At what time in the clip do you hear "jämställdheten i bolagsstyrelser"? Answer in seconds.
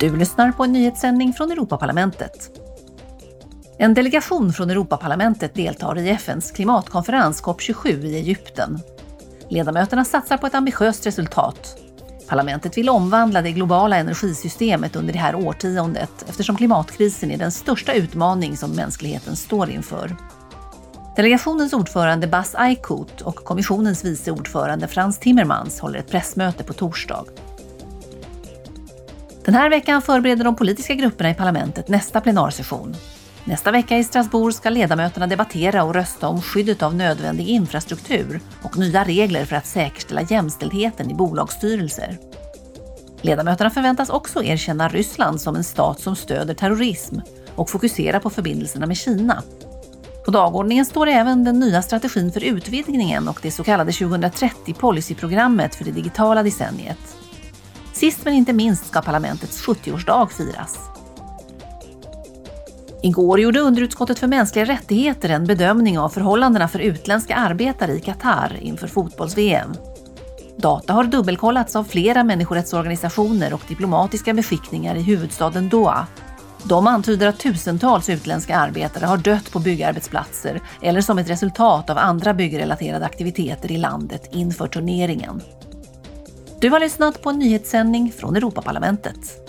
40.22-42.18